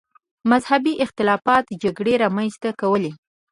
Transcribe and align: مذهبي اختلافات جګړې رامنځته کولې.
مذهبي 0.51 0.93
اختلافات 1.05 1.65
جګړې 1.83 2.13
رامنځته 2.23 2.69
کولې. 2.81 3.11